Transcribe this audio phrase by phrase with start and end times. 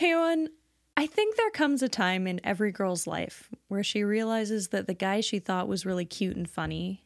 [0.00, 0.48] Hey, Owen,
[0.96, 4.94] I think there comes a time in every girl's life where she realizes that the
[4.94, 7.04] guy she thought was really cute and funny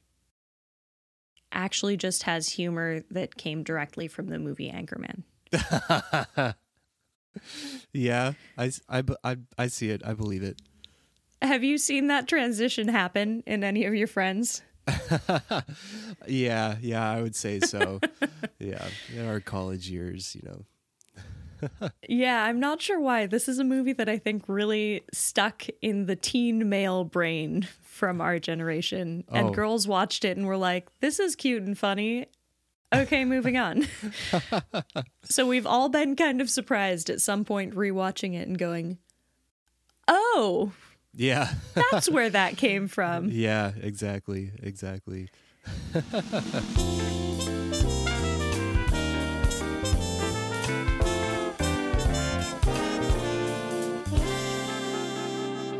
[1.50, 5.25] actually just has humor that came directly from the movie Anchorman.
[7.92, 10.00] yeah, I, I, I, I see it.
[10.06, 10.62] I believe it.
[11.42, 14.62] Have you seen that transition happen in any of your friends?
[16.29, 17.98] yeah, yeah, I would say so.
[18.61, 20.64] yeah, in our college years, you know.
[22.08, 23.26] Yeah, I'm not sure why.
[23.26, 28.20] This is a movie that I think really stuck in the teen male brain from
[28.20, 29.25] our generation.
[29.32, 29.50] And oh.
[29.50, 32.27] girls watched it and were like, this is cute and funny.
[32.95, 33.87] Okay, moving on.
[35.25, 38.98] so we've all been kind of surprised at some point rewatching it and going,
[40.06, 40.73] oh,
[41.12, 41.55] yeah.
[41.91, 43.28] that's where that came from.
[43.31, 44.53] Yeah, exactly.
[44.62, 45.28] Exactly.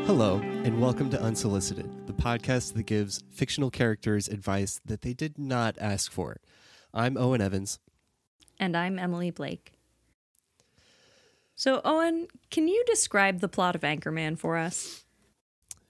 [0.05, 5.39] Hello, and welcome to Unsolicited, the podcast that gives fictional characters advice that they did
[5.39, 6.37] not ask for.
[6.93, 7.79] I'm Owen Evans.
[8.59, 9.73] And I'm Emily Blake.
[11.55, 15.05] So, Owen, can you describe the plot of Anchorman for us?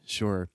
[0.06, 0.48] Sure.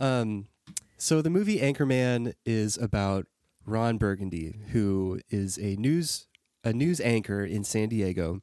[0.00, 0.48] Um,
[0.96, 3.26] so, the movie Anchorman is about
[3.64, 6.26] Ron Burgundy, who is a news
[6.64, 8.42] a news anchor in San Diego,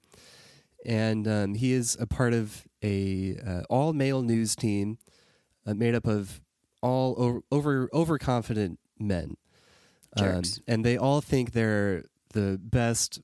[0.86, 4.98] and um, he is a part of a uh, all male news team
[5.66, 6.42] uh, made up of
[6.82, 9.36] all over, over overconfident men.
[10.16, 13.22] Um, and they all think they're the best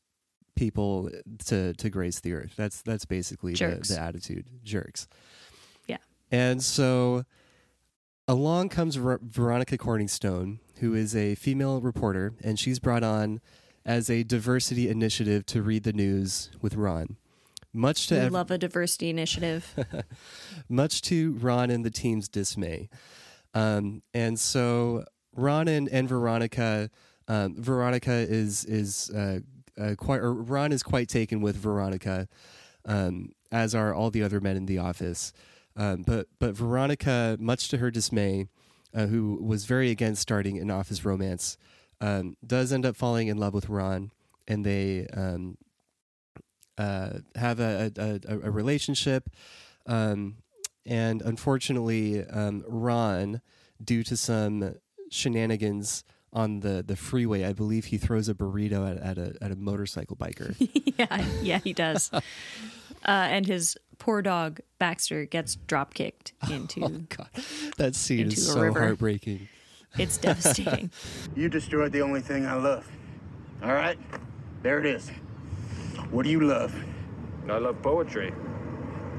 [0.56, 1.10] people
[1.46, 2.54] to to grace the earth.
[2.56, 4.48] That's that's basically the, the, attitude.
[4.64, 5.08] Jerks.
[5.88, 5.98] Yeah.
[6.32, 7.24] And so
[8.28, 13.42] along comes Ver- Veronica Corningstone, who is a female reporter, and she's brought on
[13.86, 17.18] as a diversity initiative to read the news with Ron.
[17.74, 19.74] Much to we ev- love a diversity initiative.
[20.70, 22.90] much to Ron and the team's dismay.
[23.54, 26.90] Um, and so Ron and, and Veronica,
[27.28, 29.40] um, Veronica is is uh,
[29.80, 32.28] uh, quite, or Ron is quite taken with Veronica,
[32.86, 35.34] um, as are all the other men in the office.
[35.76, 38.48] Um, but but Veronica, much to her dismay,
[38.94, 41.58] uh, who was very against starting an office romance,
[42.02, 44.12] um, does end up falling in love with Ron,
[44.48, 45.58] and they um,
[46.78, 49.30] uh, have a, a, a, relationship.
[49.86, 50.38] Um,
[50.86, 53.42] and unfortunately, um, Ron,
[53.84, 54.76] due to some
[55.10, 59.52] shenanigans on the, the freeway, I believe he throws a burrito at, at a at
[59.52, 60.56] a motorcycle biker.
[60.98, 62.10] yeah, yeah, he does.
[62.14, 62.20] uh,
[63.06, 66.84] and his poor dog Baxter gets drop kicked into.
[66.84, 67.30] Oh God,
[67.78, 68.80] that scene is so river.
[68.80, 69.48] heartbreaking.
[69.98, 70.90] It's devastating.
[71.36, 72.90] you destroyed the only thing I love.
[73.62, 73.98] All right,
[74.64, 75.12] there it is.
[76.14, 76.76] What do you love?
[77.50, 78.32] I love poetry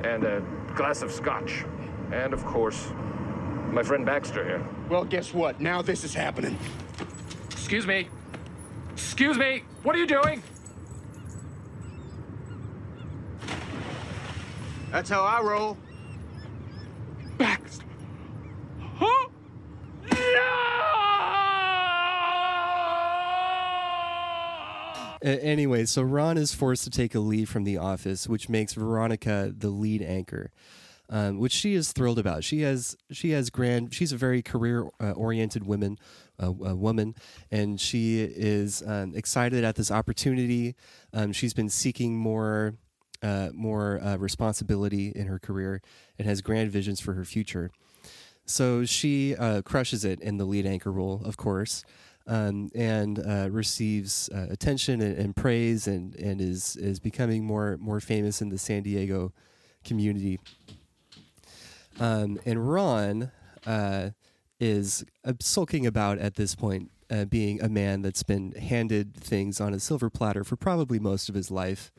[0.04, 0.40] and a
[0.76, 1.64] glass of scotch.
[2.12, 2.92] And, of course,
[3.72, 4.64] my friend Baxter here.
[4.88, 5.60] Well, guess what?
[5.60, 6.56] Now this is happening.
[7.50, 8.08] Excuse me.
[8.92, 9.64] Excuse me.
[9.82, 10.40] What are you doing?
[14.92, 15.76] That's how I roll.
[25.24, 29.52] Anyway, so Ron is forced to take a leave from the office, which makes Veronica
[29.56, 30.50] the lead anchor,
[31.08, 32.44] um, which she is thrilled about.
[32.44, 33.94] She has she has grand.
[33.94, 35.98] She's a very career uh, oriented woman,
[36.42, 37.14] uh, woman,
[37.50, 40.74] and she is um, excited at this opportunity.
[41.12, 42.74] Um, she's been seeking more.
[43.22, 45.80] Uh, more uh, responsibility in her career
[46.18, 47.70] and has grand visions for her future.
[48.44, 51.84] So she uh, crushes it in the lead anchor role, of course
[52.26, 57.76] um, and uh, receives uh, attention and, and, praise and, and is, is becoming more,
[57.78, 59.32] more famous in the San Diego
[59.84, 60.40] community.
[62.00, 63.30] Um, and Ron
[63.66, 64.10] uh,
[64.58, 65.04] is
[65.40, 69.80] sulking about at this point, uh, being a man that's been handed things on a
[69.80, 71.92] silver platter for probably most of his life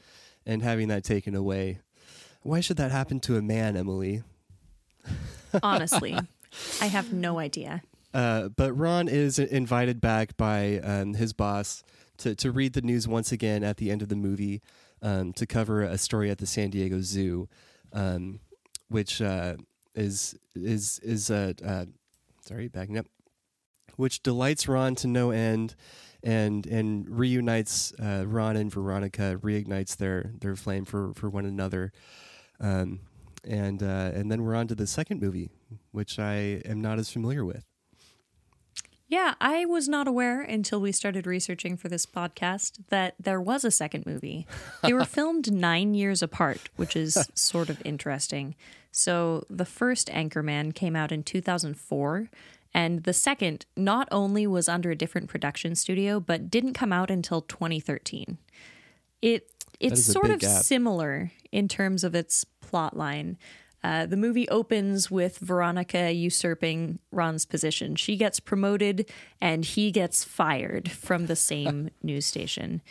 [0.46, 1.80] and having that taken away.
[2.42, 4.24] Why should that happen to a man, Emily?
[5.63, 6.18] Honestly,
[6.81, 7.81] I have no idea.
[8.15, 11.83] Uh, but Ron is invited back by um, his boss
[12.19, 14.62] to, to read the news once again at the end of the movie
[15.01, 17.50] um, to cover a story at the San Diego Zoo,
[17.91, 18.39] um,
[18.88, 19.57] which uh,
[19.95, 21.85] is is is uh, uh,
[22.39, 23.06] sorry backing up,
[23.97, 25.75] which delights Ron to no end,
[26.23, 31.91] and and reunites uh, Ron and Veronica, reignites their their flame for for one another.
[32.62, 33.01] Um,
[33.44, 35.50] and uh, and then we're on to the second movie,
[35.91, 37.65] which I am not as familiar with.
[39.07, 43.63] Yeah, I was not aware until we started researching for this podcast that there was
[43.63, 44.48] a second movie.
[44.81, 48.56] They were filmed nine years apart, which is sort of interesting.
[48.92, 52.30] So the first Anchorman came out in 2004,
[52.74, 57.12] and the second not only was under a different production studio, but didn't come out
[57.12, 58.38] until 2013.
[59.22, 60.63] It it's sort of gap.
[60.63, 63.38] similar in terms of its plot line.
[63.86, 67.96] Uh, the movie opens with Veronica usurping Ron's position.
[67.96, 69.08] She gets promoted
[69.40, 72.82] and he gets fired from the same news station.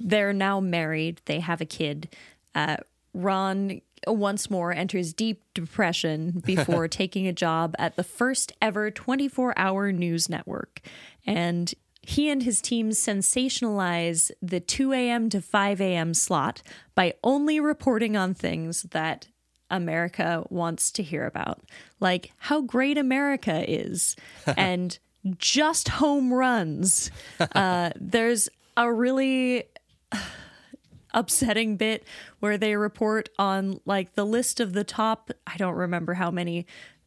[0.00, 2.16] They're now married, they have a kid.
[2.54, 2.78] Uh,
[3.12, 9.52] Ron once more enters deep depression before taking a job at the first ever 24
[9.58, 10.80] hour news network.
[11.26, 15.28] And he and his team sensationalize the 2 a.m.
[15.28, 16.14] to 5 a.m.
[16.14, 16.62] slot
[16.94, 19.28] by only reporting on things that
[19.70, 21.60] America wants to hear about,
[22.00, 24.16] like how great America is
[24.56, 24.98] and
[25.36, 27.10] just home runs.
[27.54, 29.64] Uh, there's a really
[31.14, 32.04] upsetting bit
[32.40, 36.66] where they report on like the list of the top, I don't remember how many,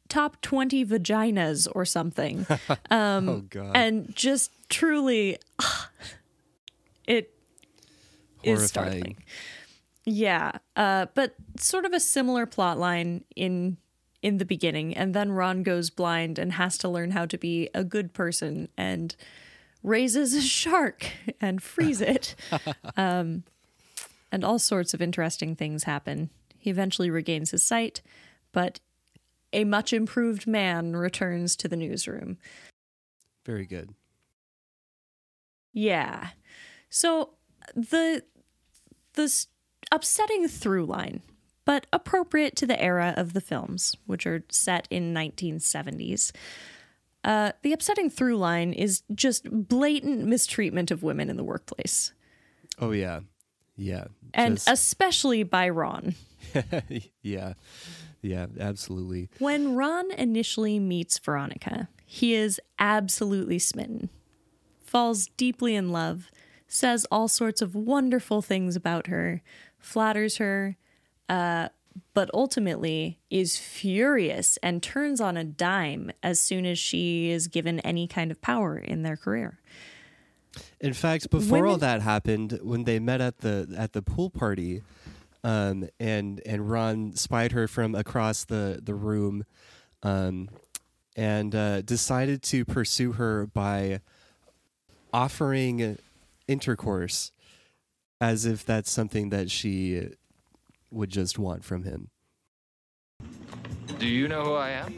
[0.10, 2.46] top 20 vaginas or something.
[2.90, 3.72] Um, oh God.
[3.75, 5.38] And just truly,
[7.07, 7.34] it
[8.44, 8.68] is Horrifying.
[8.68, 9.18] startling.
[10.06, 13.77] Yeah, uh, but sort of a similar plot line in
[14.21, 17.69] in the beginning, and then Ron goes blind and has to learn how to be
[17.74, 19.15] a good person and
[19.83, 21.07] raises a shark
[21.42, 22.36] and frees it.
[22.98, 23.44] um,
[24.31, 26.30] and all sorts of interesting things happen.
[26.57, 28.01] He eventually regains his sight,
[28.51, 28.80] but
[29.51, 32.38] a much improved man returns to the newsroom.
[33.45, 33.94] Very good.
[35.74, 36.30] Yeah.
[36.89, 37.31] So
[37.75, 38.24] the
[39.13, 39.45] the
[39.92, 41.22] upsetting through line,
[41.66, 46.32] but appropriate to the era of the films, which are set in 1970s.
[47.24, 52.14] Uh, the upsetting through line is just blatant mistreatment of women in the workplace,
[52.80, 53.20] Oh yeah,
[53.76, 56.16] yeah, and Just- especially by Ron.
[57.22, 57.54] yeah,
[58.22, 59.30] yeah, absolutely.
[59.38, 64.10] When Ron initially meets Veronica, he is absolutely smitten,
[64.84, 66.32] falls deeply in love,
[66.68, 69.44] says all sorts of wonderful things about her,
[69.81, 70.78] flatters her,
[71.30, 71.69] uh,
[72.13, 77.80] but ultimately is furious and turns on a dime as soon as she is given
[77.81, 79.60] any kind of power in their career.
[80.80, 84.81] In fact, before all that happened, when they met at the at the pool party,
[85.44, 89.45] um, and and Ron spied her from across the the room,
[90.04, 90.50] um,
[91.16, 94.01] and uh, decided to pursue her by
[95.13, 95.98] offering
[96.48, 97.31] intercourse,
[98.21, 100.09] as if that's something that she
[100.91, 102.09] would just want from him.
[103.97, 104.95] Do you know who I am?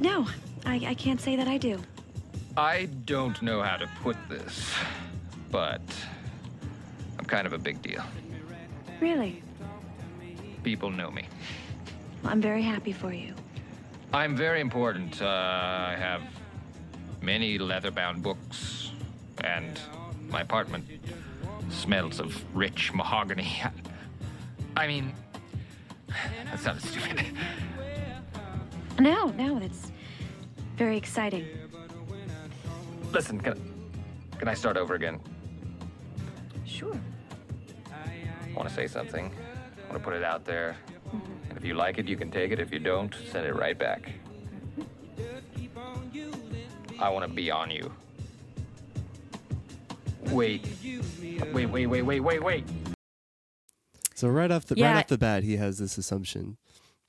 [0.00, 0.26] No,
[0.64, 1.78] I, I can't say that I do.
[2.56, 4.74] I don't know how to put this,
[5.50, 5.82] but
[7.18, 8.02] I'm kind of a big deal.
[9.00, 9.42] Really?
[10.62, 11.26] People know me.
[12.22, 13.34] Well, I'm very happy for you.
[14.12, 15.20] I'm very important.
[15.20, 16.22] Uh, I have
[17.20, 18.92] many leather-bound books,
[19.42, 19.78] and
[20.34, 20.84] my apartment
[21.70, 23.62] smells of rich mahogany.
[24.76, 25.12] I mean,
[26.08, 27.26] that sounds stupid.
[29.00, 29.90] No, no, that's
[30.76, 31.44] very exciting.
[33.10, 35.18] Listen, can I, can I start over again?
[36.64, 36.96] Sure.
[37.90, 39.34] I want to say something.
[39.34, 40.76] I want to put it out there.
[41.08, 41.48] Mm-hmm.
[41.48, 42.60] And if you like it, you can take it.
[42.60, 44.12] If you don't, send it right back.
[44.78, 46.22] Mm-hmm.
[47.02, 47.92] I want to be on you.
[50.30, 50.66] Wait.
[51.52, 52.64] Wait, wait, wait, wait, wait, wait.
[54.14, 54.92] So right off the Yeah.
[54.92, 56.56] right off the bat, he has this assumption.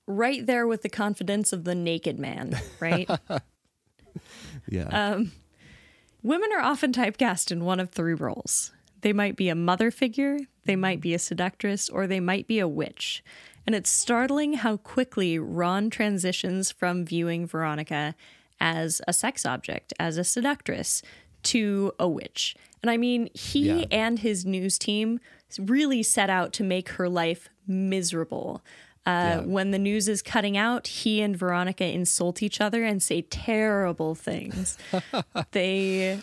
[0.07, 3.09] Right there with the confidence of the naked man, right?
[4.69, 5.33] Yeah, um,
[6.23, 8.71] Women are often typecast in one of three roles.
[9.01, 12.57] They might be a mother figure, they might be a seductress, or they might be
[12.59, 13.23] a witch.
[13.67, 18.15] And it's startling how quickly Ron transitions from viewing Veronica
[18.59, 21.01] as a sex object, as a seductress,
[21.45, 22.55] to a witch.
[22.81, 23.85] And I mean, he Yeah.
[23.91, 25.19] and his news team
[25.59, 28.61] really set out to make her life miserable.
[29.05, 29.39] Uh, Yeah.
[29.41, 34.15] When the news is cutting out, he and Veronica insult each other and say terrible
[34.15, 34.77] things.
[35.51, 36.19] they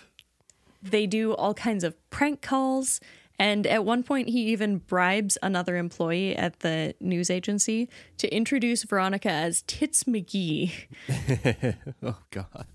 [0.83, 2.99] they do all kinds of prank calls
[3.39, 7.89] and at one point he even bribes another employee at the news agency
[8.19, 10.73] to introduce Veronica as Tits McGee.
[12.03, 12.67] oh God.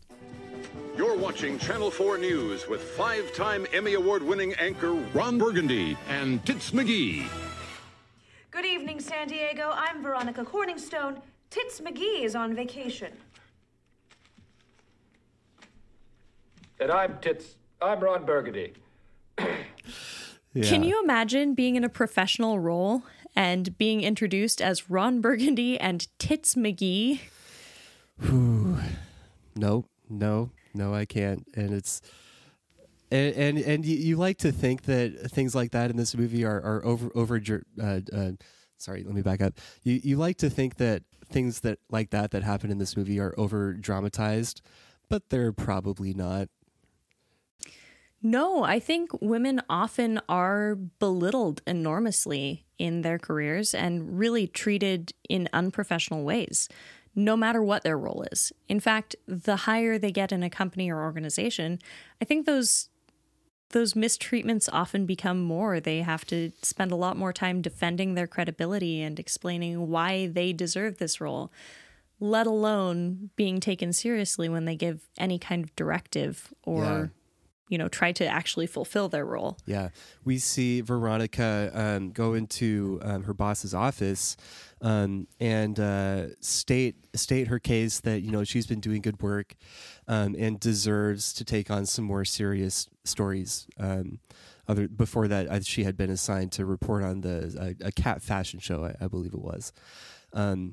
[0.98, 6.44] You're watching Channel 4 News with five time Emmy Award winning anchor Ron Burgundy and
[6.44, 7.28] Tits McGee.
[8.50, 9.70] Good evening, San Diego.
[9.76, 11.22] I'm Veronica Corningstone.
[11.52, 13.14] Tits McGee is on vacation.
[16.80, 17.58] And I'm Tits.
[17.80, 18.74] I'm Ron Burgundy.
[20.54, 20.64] Yeah.
[20.64, 23.04] Can you imagine being in a professional role
[23.36, 27.20] and being introduced as Ron Burgundy and Tits McGee?
[29.56, 31.48] No, no, no, I can't.
[31.56, 32.02] And it's
[33.12, 36.44] and and, and you, you like to think that things like that in this movie
[36.46, 37.42] are are over over.
[37.82, 38.32] Uh, uh,
[38.78, 39.54] sorry, let me back up.
[39.84, 43.20] You you like to think that things that like that that happen in this movie
[43.20, 44.62] are over dramatized,
[45.10, 46.50] but they're probably not.
[48.22, 55.48] No, I think women often are belittled enormously in their careers and really treated in
[55.54, 56.68] unprofessional ways,
[57.18, 58.54] no matter what their role is.
[58.70, 61.80] In fact, the higher they get in a company or organization,
[62.22, 62.90] I think those
[63.72, 65.82] those mistreatments often become more.
[65.82, 70.54] They have to spend a lot more time defending their credibility and explaining why they
[70.54, 71.52] deserve this role,
[72.22, 77.08] let alone being taken seriously when they give any kind of directive or Yeah.
[77.70, 79.58] You know, try to actually fulfill their role.
[79.66, 79.90] Yeah,
[80.24, 84.38] we see Veronica um, go into um, her boss's office
[84.82, 89.56] um, and uh, state state her case that you know she's been doing good work
[90.08, 93.68] um, and deserves to take on some more serious stories.
[93.80, 94.20] Um,
[94.68, 98.60] other before that, she had been assigned to report on the a, a cat fashion
[98.60, 99.72] show, I, I believe it was.
[100.34, 100.72] Um,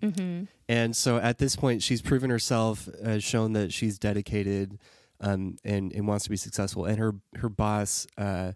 [0.68, 4.78] And so at this point, she's proven herself, uh, shown that she's dedicated
[5.20, 6.84] um, and, and wants to be successful.
[6.84, 8.52] And her her boss uh,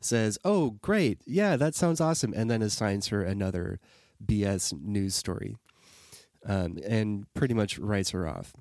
[0.00, 3.80] says, "Oh, great, yeah, that sounds awesome," and then assigns her another
[4.24, 5.56] BS news story,
[6.44, 8.54] um, and pretty much writes her off.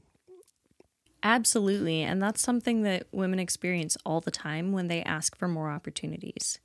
[1.24, 2.04] Absolutely.
[2.04, 6.60] And that's something that women experience all the time when they ask for more opportunities.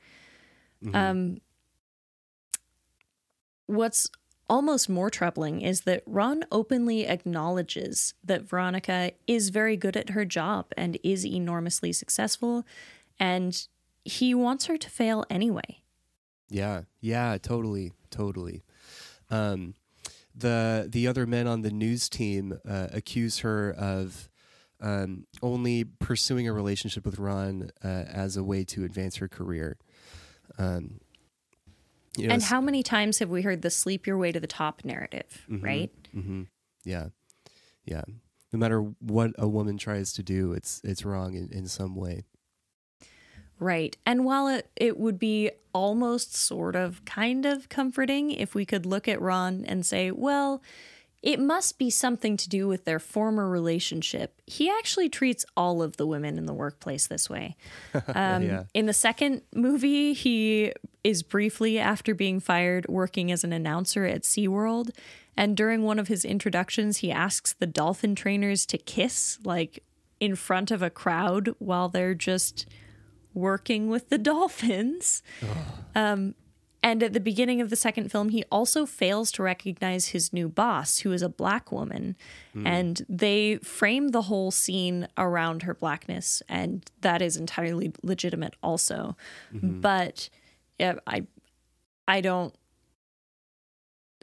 [0.95, 1.39] Um,
[3.67, 4.11] what's
[4.51, 10.25] almost more troubling is that Ron openly acknowledges that Veronica is very good at her
[10.25, 12.67] job and is enormously successful,
[13.19, 13.67] and
[14.05, 15.83] he wants her to fail anyway.
[16.49, 18.65] Yeah, yeah, totally, totally.
[19.31, 19.75] Um,
[20.35, 24.29] the the other men on the news team uh, accuse her of
[24.81, 29.79] um, only pursuing a relationship with Ron uh, as a way to advance her career.
[30.59, 31.01] Um,
[32.17, 34.47] you know, and how many times have we heard the sleep your way to the
[34.47, 35.91] top narrative, right?
[36.15, 36.43] Mm-hmm.
[36.85, 37.09] Yeah,
[37.85, 38.03] yeah.
[38.53, 42.25] No matter what a woman tries to do, it's it's wrong in, in some way.
[43.61, 43.97] Right.
[44.07, 48.87] And while it, it would be almost sort of kind of comforting if we could
[48.87, 50.63] look at Ron and say, well,
[51.23, 54.41] it must be something to do with their former relationship.
[54.47, 57.57] He actually treats all of the women in the workplace this way.
[58.15, 58.65] Um, Yeah.
[58.75, 60.73] In the second movie, he
[61.05, 64.91] is briefly, after being fired, working as an announcer at SeaWorld.
[65.37, 69.83] And during one of his introductions, he asks the dolphin trainers to kiss, like
[70.19, 72.67] in front of a crowd while they're just
[73.33, 75.23] working with the dolphins.
[75.95, 76.35] Um,
[76.83, 80.49] and at the beginning of the second film, he also fails to recognize his new
[80.49, 82.17] boss, who is a black woman.
[82.55, 82.67] Hmm.
[82.67, 89.17] And they frame the whole scene around her blackness, and that is entirely legitimate, also.
[89.53, 89.81] Mm-hmm.
[89.81, 90.31] But
[90.79, 91.27] yeah, I,
[92.09, 92.55] I don't.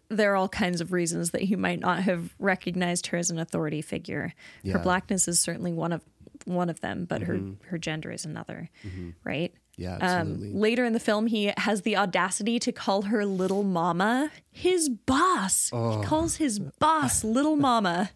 [0.09, 3.37] There are all kinds of reasons that he might not have recognized her as an
[3.37, 4.33] authority figure.
[4.63, 4.73] Yeah.
[4.73, 6.03] Her blackness is certainly one of
[6.45, 7.67] one of them, but her mm-hmm.
[7.67, 9.11] her gender is another, mm-hmm.
[9.23, 9.53] right?
[9.77, 14.31] Yeah, Um, later in the film, he has the audacity to call her little mama,
[14.51, 15.69] his boss.
[15.71, 15.99] Oh.
[15.99, 18.09] He calls his boss little mama,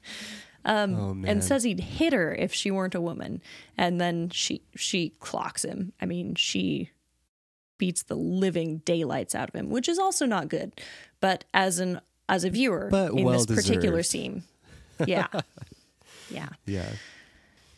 [0.65, 3.44] um, oh and says he'd hit her if she weren't a woman.
[3.77, 5.94] And then she she clocks him.
[6.01, 6.89] I mean, she
[7.77, 10.74] beats the living daylights out of him, which is also not good.
[11.20, 14.44] But as an as a viewer But in this well particular scene,
[15.06, 15.27] yeah,
[16.32, 16.50] yeah.
[16.65, 16.89] yeah.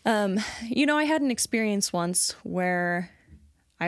[0.05, 3.11] Um, you know, I had an experience once where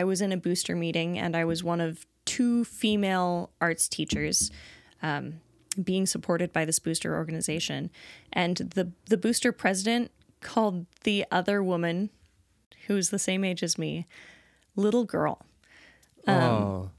[0.00, 4.50] I was in a booster meeting and I was one of two female arts teachers
[5.02, 5.40] um,
[5.82, 7.90] being supported by this booster organization.
[8.32, 10.10] And the, the booster president
[10.40, 12.10] called the other woman,
[12.86, 14.06] who's the same age as me,
[14.74, 15.36] little girl.
[16.28, 16.90] oh.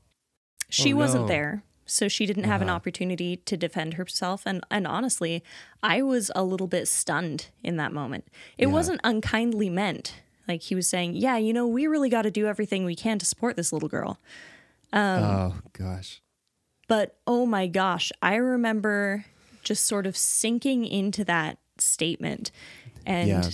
[0.69, 2.75] She Oh, wasn't there, so she didn't have an Uh-huh.
[2.75, 4.39] opportunity to defend herself.
[4.45, 5.41] And and honestly,
[5.81, 8.25] I was a little bit stunned in that moment.
[8.57, 8.73] It Yeah.
[8.73, 10.15] wasn't unkindly meant.
[10.47, 13.19] Like he was saying, "Yeah, you know, we really got to do everything we can
[13.19, 14.19] to support this little girl."
[14.93, 16.21] Um, oh gosh.
[16.87, 19.25] But oh my gosh, I remember
[19.63, 22.51] just sort of sinking into that statement,
[23.05, 23.49] and Yeah.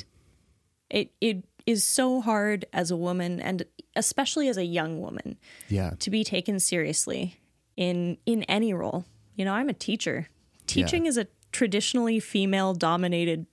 [0.90, 3.64] it it is so hard as a woman, and
[3.96, 5.38] especially as a young woman,
[5.70, 5.92] Yeah.
[6.00, 7.38] to be taken seriously
[7.76, 9.06] in in any role.
[9.36, 10.28] You know, I'm a teacher.
[10.68, 13.48] Teaching is a traditionally female dominated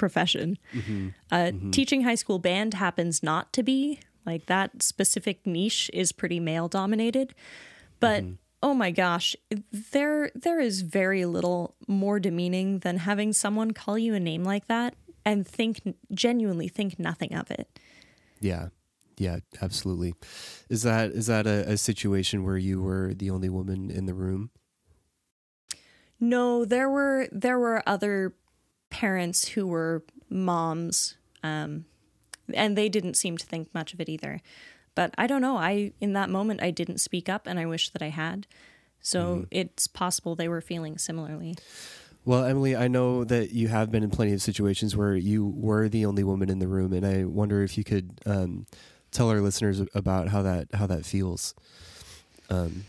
[0.00, 0.58] profession.
[0.74, 1.08] Mm-hmm.
[1.30, 1.70] Uh, mm-hmm.
[1.70, 6.66] Teaching high school band happens not to be like that specific niche is pretty male
[6.66, 7.34] dominated,
[8.00, 8.24] but.
[8.24, 8.34] Mm-hmm.
[8.62, 9.34] Oh my gosh,
[9.72, 14.66] there there is very little more demeaning than having someone call you a name like
[14.66, 15.80] that and think
[16.12, 17.78] genuinely think nothing of it.
[18.38, 18.68] Yeah.
[19.16, 20.14] Yeah, absolutely.
[20.68, 24.14] Is that is that a, a situation where you were the only woman in the
[24.14, 24.50] room?
[26.18, 28.34] No, there were there were other
[28.90, 31.84] parents who were moms, um,
[32.52, 34.40] and they didn't seem to think much of it either.
[34.94, 35.56] But I don't know.
[35.56, 38.46] I in that moment I didn't speak up, and I wish that I had.
[39.00, 39.44] So mm-hmm.
[39.50, 41.56] it's possible they were feeling similarly.
[42.24, 45.88] Well, Emily, I know that you have been in plenty of situations where you were
[45.88, 48.66] the only woman in the room, and I wonder if you could um,
[49.10, 51.54] tell our listeners about how that how that feels.
[52.50, 52.84] Um,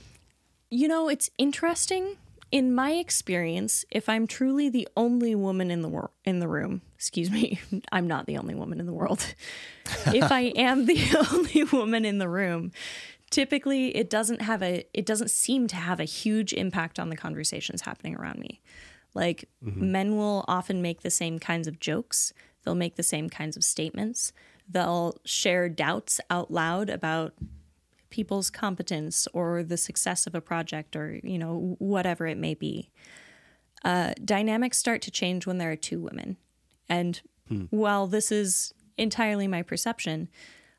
[0.70, 2.18] you know, it's interesting
[2.52, 6.82] in my experience, if I'm truly the only woman in the wor- in the room,
[6.96, 7.60] excuse me,
[7.92, 9.34] I'm not the only woman in the world.
[10.08, 11.00] if I am the
[11.32, 12.72] only woman in the room,
[13.30, 17.16] typically it doesn't have a it doesn't seem to have a huge impact on the
[17.16, 18.62] conversations happening around me.
[19.14, 19.92] Like mm-hmm.
[19.92, 23.64] men will often make the same kinds of jokes, they'll make the same kinds of
[23.64, 24.34] statements,
[24.70, 27.34] they'll share doubts out loud about
[28.12, 32.92] people's competence or the success of a project or you know whatever it may be
[33.84, 36.38] uh, dynamics start to change when there are two women
[36.88, 37.64] and hmm.
[37.72, 40.30] while this is entirely my perception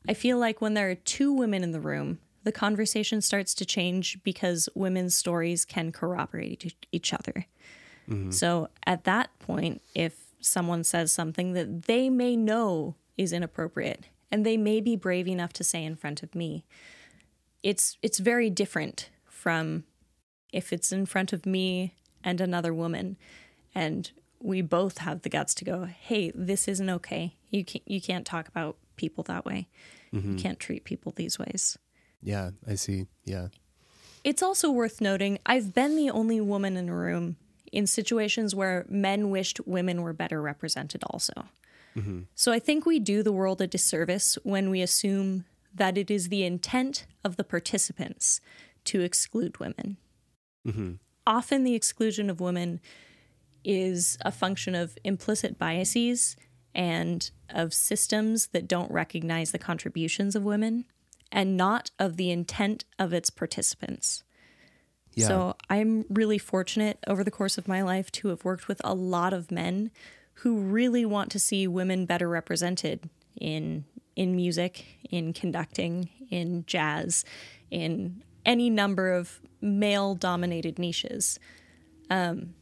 [0.07, 3.65] i feel like when there are two women in the room the conversation starts to
[3.65, 7.45] change because women's stories can corroborate each other
[8.09, 8.31] mm-hmm.
[8.31, 14.45] so at that point if someone says something that they may know is inappropriate and
[14.45, 16.65] they may be brave enough to say in front of me
[17.63, 19.85] it's it's very different from
[20.51, 23.17] if it's in front of me and another woman
[23.73, 27.35] and we both have the guts to go hey this isn't okay.
[27.49, 29.67] You can't you can't talk about people that way.
[30.13, 30.33] Mm-hmm.
[30.33, 31.77] you can't treat people these ways.
[32.21, 33.07] Yeah i see.
[33.25, 33.47] Yeah.
[34.23, 37.37] It's also worth noting i've been the only woman in a room
[37.71, 41.33] in situations where men wished women were better represented also.
[41.95, 42.21] Mm-hmm.
[42.33, 46.29] so i think we do the world a disservice when we assume that it is
[46.29, 48.39] the intent of the participants
[48.85, 49.97] to exclude women.
[50.67, 50.93] Mm-hmm.
[51.25, 52.79] Often, the exclusion of women
[53.63, 56.35] is a function of implicit biases
[56.75, 60.85] and of systems that don't recognize the contributions of women
[61.31, 64.23] and not of the intent of its participants.
[65.13, 65.27] Yeah.
[65.27, 68.93] So I'm really fortunate over the course of my life to have worked with a
[68.93, 69.91] lot of men
[70.37, 73.09] who really want to see women better represented
[73.39, 77.25] in in music, in conducting, in jazz,
[77.71, 81.39] in any number of male dominated niches.
[82.09, 82.53] Um,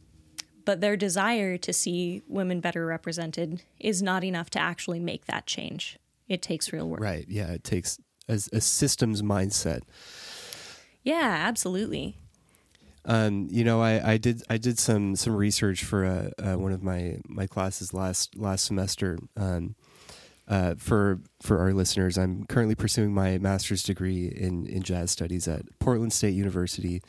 [0.64, 5.46] but their desire to see women better represented is not enough to actually make that
[5.46, 5.98] change.
[6.28, 7.00] It takes real work.
[7.00, 7.26] Right.
[7.28, 7.50] Yeah.
[7.52, 9.80] It takes a, a systems mindset.
[11.02, 12.16] Yeah, absolutely.
[13.04, 16.70] Um, you know, I, I did I did some some research for uh, uh, one
[16.70, 19.18] of my my classes last last semester.
[19.36, 19.74] Um,
[20.48, 25.46] uh, for for our listeners, I'm currently pursuing my master's degree in in jazz studies
[25.46, 27.02] at Portland State University,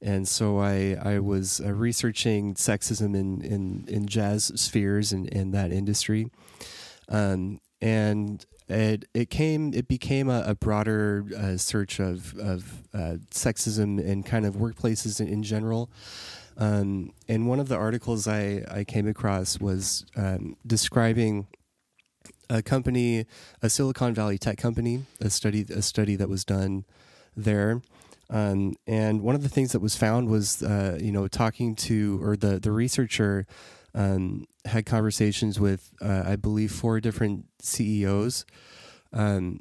[0.00, 5.50] and so I I was uh, researching sexism in in in jazz spheres and in,
[5.50, 6.30] that industry,
[7.08, 13.16] um, and it it came it became a, a broader uh, search of of uh,
[13.30, 15.90] sexism and kind of workplaces in, in general.
[16.56, 21.46] Um, and one of the articles I, I came across was um, describing
[22.50, 23.26] a company,
[23.62, 26.84] a Silicon Valley tech company, a study a study that was done
[27.36, 27.82] there.
[28.30, 32.20] Um, and one of the things that was found was, uh, you know, talking to
[32.22, 33.46] or the the researcher
[33.94, 38.44] um, had conversations with, uh, I believe, four different CEOs,
[39.12, 39.60] um,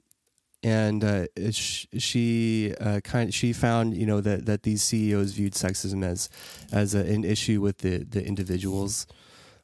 [0.64, 6.04] and uh, she uh, kind she found, you know, that that these CEOs viewed sexism
[6.04, 6.30] as
[6.72, 9.08] as a, an issue with the the individuals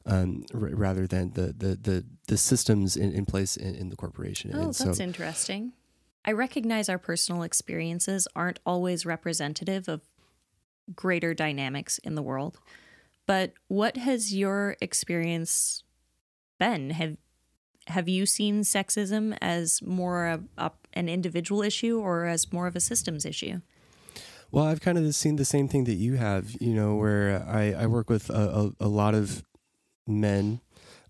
[0.06, 3.96] um, r- rather than the the the, the systems in, in place in, in the
[3.96, 4.50] corporation.
[4.54, 5.72] Oh, and that's so, interesting.
[6.24, 10.02] I recognize our personal experiences aren't always representative of
[10.94, 12.58] greater dynamics in the world.
[13.26, 15.82] But what has your experience
[16.58, 16.90] been?
[16.90, 17.16] Have
[17.88, 22.76] have you seen sexism as more a, a, an individual issue or as more of
[22.76, 23.60] a systems issue?
[24.50, 27.72] Well, I've kind of seen the same thing that you have, you know, where I,
[27.72, 29.42] I work with a, a, a lot of
[30.06, 30.60] men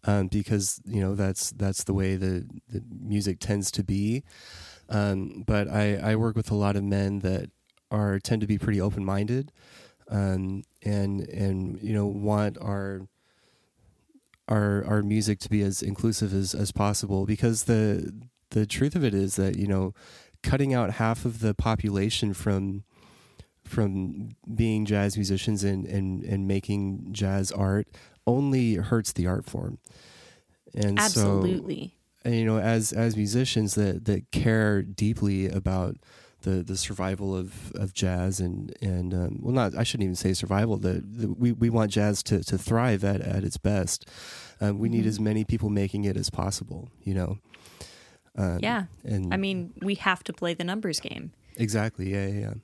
[0.06, 4.22] um, because you know that's that's the way the, the music tends to be.
[4.88, 7.50] Um, but I, I work with a lot of men that
[7.90, 9.50] are tend to be pretty open minded,
[10.08, 13.08] um, and and you know want our
[14.48, 18.12] our our music to be as inclusive as as possible because the
[18.50, 19.94] the truth of it is that you know
[20.42, 22.84] cutting out half of the population from
[23.64, 27.88] from being jazz musicians and and and making jazz art
[28.26, 29.78] only hurts the art form.
[30.74, 31.94] And absolutely.
[32.22, 35.96] so, and, you know as as musicians that that care deeply about
[36.42, 40.32] the the survival of of jazz and and um, well not I shouldn't even say
[40.32, 44.08] survival the, the we we want jazz to to thrive at at its best.
[44.60, 44.98] Um, we mm-hmm.
[44.98, 47.38] need as many people making it as possible you know?
[48.36, 48.84] Um, yeah.
[49.04, 51.32] and I mean we have to play the numbers game.
[51.56, 52.12] Exactly.
[52.12, 52.54] Yeah yeah, yeah.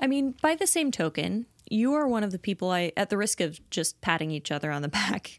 [0.00, 3.16] I mean by the same token you are one of the people I at the
[3.16, 5.38] risk of just patting each other on the back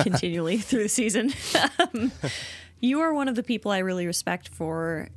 [0.00, 1.32] continually through the season
[1.78, 2.12] um,
[2.80, 5.08] you are one of the people I really respect for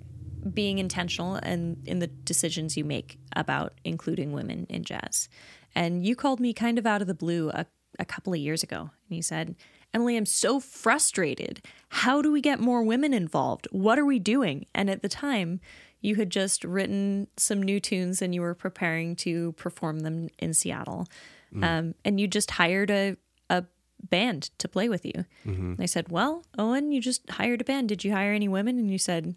[0.53, 5.29] being intentional and in the decisions you make about including women in jazz.
[5.75, 7.65] And you called me kind of out of the blue a,
[7.99, 8.91] a couple of years ago.
[9.09, 9.55] And you said,
[9.93, 11.61] Emily, I'm so frustrated.
[11.89, 13.67] How do we get more women involved?
[13.71, 14.65] What are we doing?
[14.73, 15.59] And at the time,
[16.01, 20.53] you had just written some new tunes and you were preparing to perform them in
[20.53, 21.07] Seattle.
[21.53, 21.63] Mm.
[21.63, 23.17] Um, and you just hired a,
[23.49, 23.65] a
[24.09, 25.25] band to play with you.
[25.45, 25.75] Mm-hmm.
[25.79, 27.89] I said, Well, Owen, you just hired a band.
[27.89, 28.77] Did you hire any women?
[28.77, 29.35] And you said,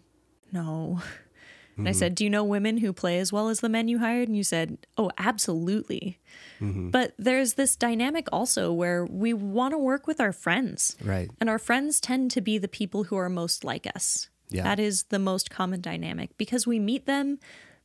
[0.51, 1.01] no.
[1.77, 1.87] And mm-hmm.
[1.87, 4.27] I said, Do you know women who play as well as the men you hired?
[4.27, 6.19] And you said, Oh, absolutely.
[6.59, 6.89] Mm-hmm.
[6.89, 10.97] But there's this dynamic also where we want to work with our friends.
[11.03, 11.31] Right.
[11.39, 14.29] And our friends tend to be the people who are most like us.
[14.51, 14.63] Yeah.
[14.63, 17.39] That is the most common dynamic because we meet them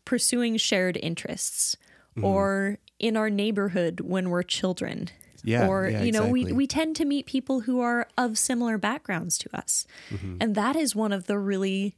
[0.04, 1.76] pursuing shared interests
[2.16, 2.24] mm-hmm.
[2.24, 5.08] or in our neighborhood when we're children.
[5.44, 6.44] Yeah, or yeah, you know exactly.
[6.46, 9.86] we we tend to meet people who are of similar backgrounds to us.
[10.10, 10.38] Mm-hmm.
[10.40, 11.94] And that is one of the really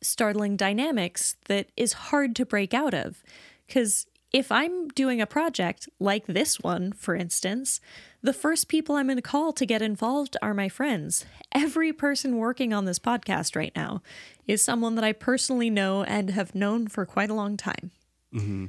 [0.00, 3.24] startling dynamics that is hard to break out of.
[3.66, 7.80] Because if I'm doing a project like this one, for instance,
[8.22, 11.24] the first people I'm going to call to get involved are my friends.
[11.52, 14.02] Every person working on this podcast right now
[14.46, 17.90] is someone that I personally know and have known for quite a long time.
[18.32, 18.66] Mm-hmm.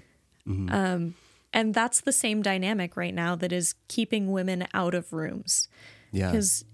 [0.48, 0.74] Mm-hmm.
[0.74, 1.16] Um,
[1.54, 5.68] and that's the same dynamic right now that is keeping women out of rooms.
[6.12, 6.32] Yeah.
[6.32, 6.66] Because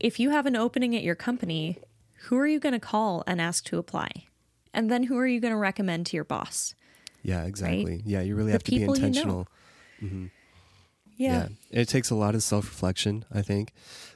[0.00, 1.78] if you have an opening at your company,
[2.24, 4.10] who are you going to call and ask to apply?
[4.72, 6.74] And then who are you going to recommend to your boss?
[7.24, 7.84] Yeah, exactly.
[7.84, 8.02] Right?
[8.04, 9.48] Yeah, you really have to be intentional.
[9.98, 10.14] You know.
[10.14, 10.26] mm-hmm.
[11.16, 11.48] yeah.
[11.70, 11.80] yeah.
[11.80, 13.72] It takes a lot of self reflection, I think.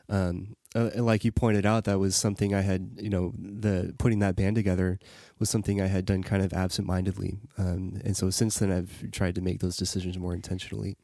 [0.09, 4.19] Um, uh, like you pointed out, that was something I had, you know, the putting
[4.19, 4.99] that band together
[5.39, 7.39] was something I had done kind of absent mindedly.
[7.57, 10.97] Um, and so since then, I've tried to make those decisions more intentionally.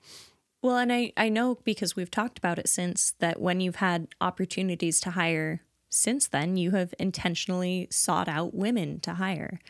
[0.62, 4.08] Well, and I, I know because we've talked about it since that when you've had
[4.20, 9.60] opportunities to hire since then, you have intentionally sought out women to hire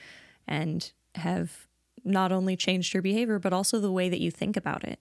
[0.48, 1.68] and have
[2.04, 5.00] not only changed your behavior, but also the way that you think about it.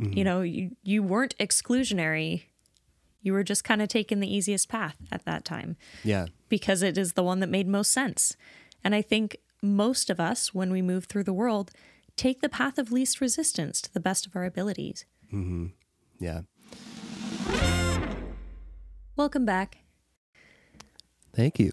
[0.00, 0.18] Mm-hmm.
[0.18, 2.44] You know, you, you weren't exclusionary.
[3.22, 5.76] You were just kind of taking the easiest path at that time.
[6.02, 6.26] Yeah.
[6.48, 8.36] Because it is the one that made most sense.
[8.82, 11.70] And I think most of us, when we move through the world,
[12.16, 15.06] take the path of least resistance to the best of our abilities.
[15.32, 15.66] Mm-hmm.
[16.18, 16.42] Yeah.
[19.16, 19.78] Welcome back.
[21.34, 21.72] Thank you.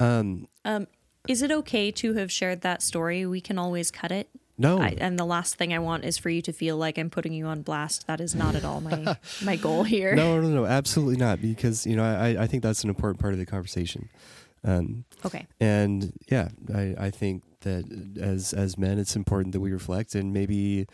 [0.00, 0.86] Um, um,
[1.28, 3.26] is it okay to have shared that story?
[3.26, 4.28] We can always cut it.
[4.58, 4.78] No.
[4.78, 7.32] I, and the last thing I want is for you to feel like I'm putting
[7.32, 8.06] you on blast.
[8.06, 10.14] That is not at all my my goal here.
[10.14, 11.40] No, no, no, absolutely not.
[11.40, 14.08] Because you know, I I think that's an important part of the conversation.
[14.64, 15.46] Um, okay.
[15.58, 17.84] And yeah, I I think that
[18.20, 20.86] as as men, it's important that we reflect, and maybe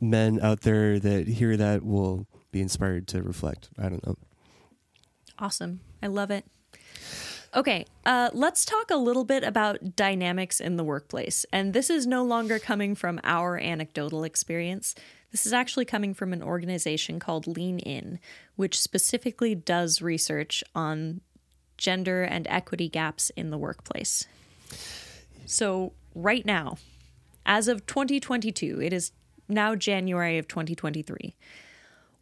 [0.00, 3.68] men out there that hear that will be inspired to reflect.
[3.78, 4.16] I don't know.
[5.38, 5.80] Awesome.
[6.02, 6.44] I love it.
[7.54, 11.44] Okay, uh, let's talk a little bit about dynamics in the workplace.
[11.52, 14.94] And this is no longer coming from our anecdotal experience.
[15.30, 18.20] This is actually coming from an organization called Lean In,
[18.56, 21.20] which specifically does research on
[21.76, 24.26] gender and equity gaps in the workplace.
[25.44, 26.78] So, right now,
[27.44, 29.12] as of 2022, it is
[29.48, 31.34] now January of 2023,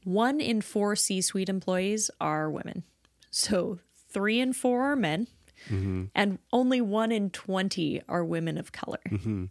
[0.04, 2.82] one in four C suite employees are women.
[3.30, 3.78] So
[4.12, 5.26] three in four are men,
[5.68, 6.04] mm-hmm.
[6.14, 9.00] and only one in 20 are women of color.
[9.08, 9.46] Mm-hmm.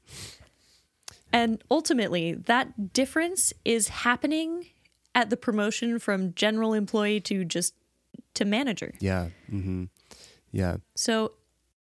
[1.32, 4.66] And ultimately, that difference is happening
[5.14, 7.74] at the promotion from general employee to just
[8.36, 8.94] to manager.
[9.00, 9.30] Yeah.
[9.52, 9.86] Mm-hmm.
[10.52, 10.78] Yeah.
[10.96, 11.34] So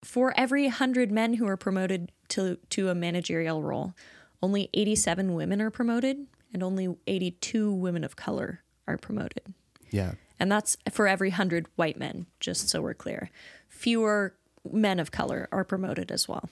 [0.04, 3.94] for every 100 men who are promoted to, to a managerial role,
[4.42, 9.54] only 87 women are promoted and only 82 women of color are promoted.
[9.90, 10.12] Yeah.
[10.38, 13.30] And that's for every 100 white men, just so we're clear.
[13.68, 14.34] Fewer
[14.70, 16.48] men of color are promoted as well.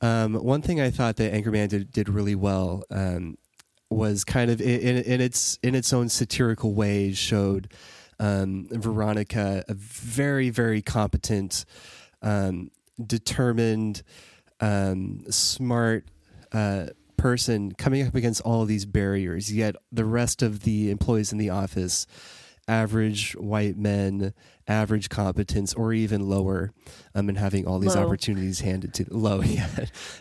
[0.00, 3.38] Um, one thing I thought that Anchorman did, did really well, um,
[3.88, 7.72] was kind of in, in its in its own satirical way showed
[8.18, 11.64] um, Veronica a very very competent,
[12.22, 12.70] um,
[13.04, 14.02] determined,
[14.60, 16.04] um, smart.
[16.52, 21.38] Uh, person coming up against all these barriers yet the rest of the employees in
[21.38, 22.06] the office
[22.68, 24.34] average white men,
[24.66, 26.72] average competence, or even lower,
[27.14, 28.04] um, and having all these low.
[28.04, 29.68] opportunities handed to low, yeah,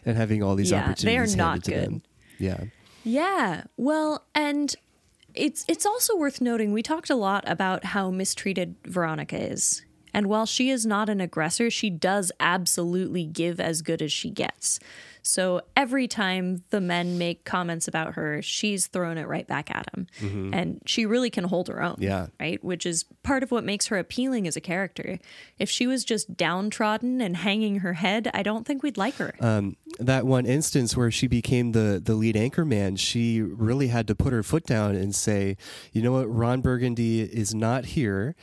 [0.05, 1.85] and having all these yeah, opportunities they are not good.
[1.85, 2.01] Them.
[2.39, 2.63] Yeah,
[3.03, 3.63] yeah.
[3.77, 4.75] Well, and
[5.33, 9.83] it's it's also worth noting we talked a lot about how mistreated Veronica is.
[10.13, 14.29] And while she is not an aggressor, she does absolutely give as good as she
[14.29, 14.79] gets.
[15.27, 19.87] So every time the men make comments about her, she's thrown it right back at
[19.91, 20.05] him.
[20.19, 20.53] Mm-hmm.
[20.53, 21.95] And she really can hold her own.
[21.99, 22.27] Yeah.
[22.39, 22.63] Right.
[22.63, 25.17] Which is part of what makes her appealing as a character.
[25.57, 29.33] If she was just downtrodden and hanging her head, I don't think we'd like her.
[29.39, 34.07] Um, that one instance where she became the, the lead anchor man, she really had
[34.07, 35.57] to put her foot down and say,
[35.91, 38.35] you know what, Ron Burgundy is not here.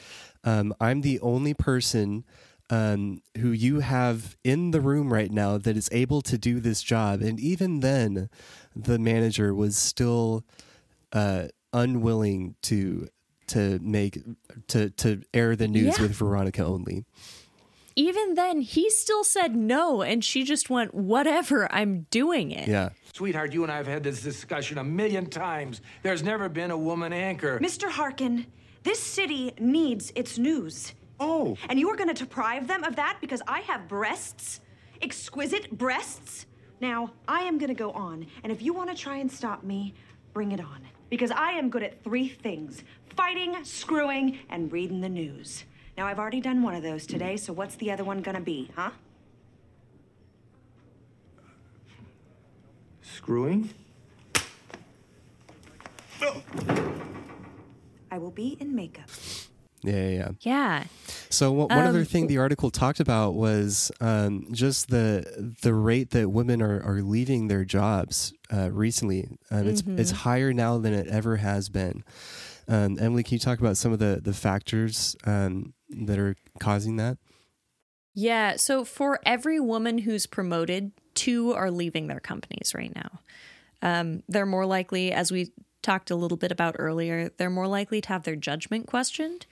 [0.43, 2.25] Um, I'm the only person
[2.73, 6.83] um, who you have in the room right now that is able to do this
[6.83, 7.21] job.
[7.21, 8.31] And even then,
[8.75, 10.43] the manager was still
[11.13, 13.09] uh, unwilling to
[13.49, 14.23] to make
[14.69, 16.03] to to air the news yeah.
[16.03, 17.05] with Veronica only.
[17.95, 22.89] Even then, he still said no, and she just went, "Whatever, I'm doing it." Yeah.
[23.13, 25.83] Sweetheart, you and I have had this discussion a million times.
[26.03, 27.61] There's never been a woman anchor.
[27.61, 27.91] Mr.
[27.91, 28.47] Harken,
[28.83, 30.95] this city needs its news.
[31.23, 31.57] Oh.
[31.69, 34.61] And you are going to deprive them of that because I have breasts?
[35.01, 36.47] Exquisite breasts?
[36.81, 39.63] Now, I am going to go on, and if you want to try and stop
[39.63, 39.95] me,
[40.33, 40.81] bring it on.
[41.11, 42.83] Because I am good at three things
[43.15, 45.65] fighting, screwing, and reading the news.
[45.97, 48.43] Now, I've already done one of those today, so what's the other one going to
[48.43, 48.91] be, huh?
[53.03, 53.71] Screwing?
[58.11, 59.09] I will be in makeup.
[59.83, 60.31] Yeah, yeah, yeah.
[60.41, 60.85] Yeah.
[61.29, 66.11] So one um, other thing the article talked about was um, just the the rate
[66.11, 69.29] that women are, are leaving their jobs uh, recently.
[69.51, 69.99] Um, it's mm-hmm.
[69.99, 72.05] it's higher now than it ever has been.
[72.69, 76.97] Um, Emily, can you talk about some of the the factors um, that are causing
[76.97, 77.19] that?
[78.15, 78.57] Yeah.
[78.57, 83.21] So for every woman who's promoted, two are leaving their companies right now.
[83.81, 85.51] Um, they're more likely, as we
[85.83, 89.47] talked a little bit about earlier, they're more likely to have their judgment questioned.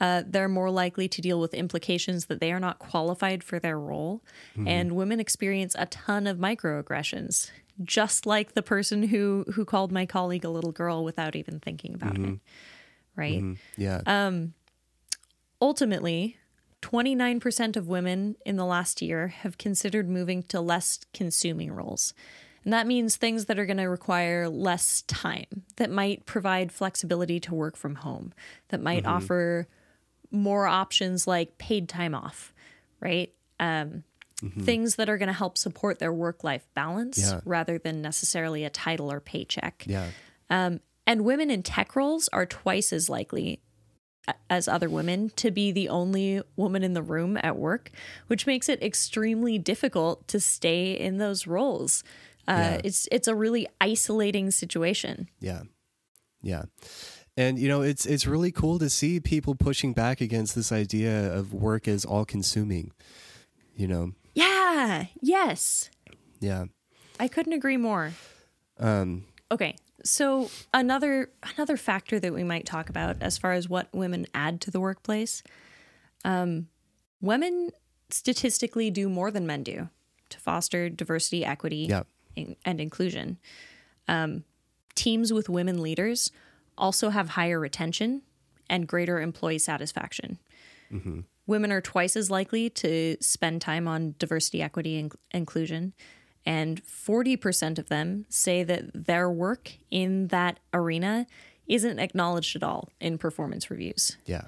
[0.00, 3.78] Uh, they're more likely to deal with implications that they are not qualified for their
[3.78, 4.22] role.
[4.52, 4.68] Mm-hmm.
[4.68, 7.50] And women experience a ton of microaggressions,
[7.82, 11.94] just like the person who who called my colleague a little girl without even thinking
[11.94, 12.34] about mm-hmm.
[12.34, 12.40] it.
[13.16, 13.42] Right?
[13.42, 13.82] Mm-hmm.
[13.82, 14.02] Yeah.
[14.06, 14.52] Um,
[15.62, 16.36] ultimately,
[16.82, 22.12] 29% of women in the last year have considered moving to less consuming roles.
[22.64, 27.38] And that means things that are going to require less time, that might provide flexibility
[27.40, 28.34] to work from home,
[28.68, 29.16] that might mm-hmm.
[29.16, 29.68] offer
[30.30, 32.52] more options like paid time off,
[33.00, 33.32] right?
[33.60, 34.04] Um,
[34.42, 34.62] mm-hmm.
[34.62, 37.40] Things that are going to help support their work life balance yeah.
[37.44, 39.84] rather than necessarily a title or paycheck.
[39.86, 40.08] Yeah.
[40.50, 43.60] Um, and women in tech roles are twice as likely
[44.50, 47.90] as other women to be the only woman in the room at work,
[48.26, 52.02] which makes it extremely difficult to stay in those roles.
[52.48, 52.80] Uh, yeah.
[52.84, 55.28] It's it's a really isolating situation.
[55.40, 55.62] Yeah,
[56.42, 56.64] yeah,
[57.36, 61.32] and you know it's it's really cool to see people pushing back against this idea
[61.32, 62.92] of work as all consuming.
[63.76, 64.12] You know.
[64.34, 65.06] Yeah.
[65.20, 65.90] Yes.
[66.40, 66.66] Yeah.
[67.20, 68.12] I couldn't agree more.
[68.78, 69.24] Um.
[69.50, 69.76] Okay.
[70.04, 74.60] So another another factor that we might talk about as far as what women add
[74.62, 75.42] to the workplace,
[76.24, 76.68] um,
[77.20, 77.70] women
[78.10, 79.88] statistically do more than men do
[80.28, 82.06] to foster diversity, equity, yep
[82.64, 83.38] and inclusion.
[84.08, 84.44] Um,
[84.94, 86.30] teams with women leaders
[86.78, 88.22] also have higher retention
[88.68, 90.38] and greater employee satisfaction.
[90.92, 91.20] Mm-hmm.
[91.46, 95.94] Women are twice as likely to spend time on diversity, equity, and inclusion.
[96.44, 101.26] And 40% of them say that their work in that arena
[101.66, 104.16] isn't acknowledged at all in performance reviews.
[104.26, 104.46] Yeah.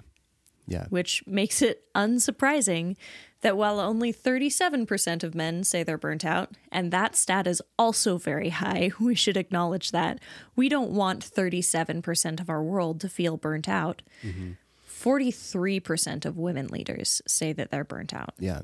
[0.69, 0.87] Yeah.
[0.91, 2.97] Which makes it unsurprising
[3.41, 8.19] that while only 37% of men say they're burnt out, and that stat is also
[8.19, 10.21] very high, we should acknowledge that.
[10.57, 14.03] We don't want 37% of our world to feel burnt out.
[14.23, 14.53] Mm-hmm.
[14.89, 18.35] 43% of women leaders say that they're burnt out.
[18.39, 18.63] Yeah.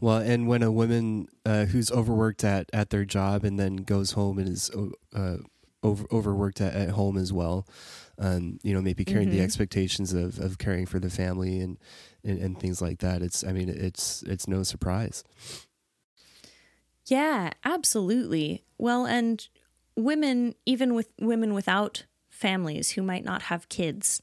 [0.00, 4.12] Well, and when a woman uh, who's overworked at, at their job and then goes
[4.12, 4.70] home and is
[5.14, 5.38] uh,
[5.82, 7.66] over, overworked at, at home as well,
[8.18, 9.38] um, you know, maybe carrying mm-hmm.
[9.38, 11.78] the expectations of, of caring for the family and,
[12.24, 13.22] and, and things like that.
[13.22, 15.24] It's, I mean, it's, it's no surprise.
[17.06, 18.64] Yeah, absolutely.
[18.78, 19.46] Well, and
[19.96, 24.20] women, even with women without families who might not have kids,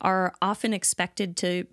[0.00, 1.66] are often expected to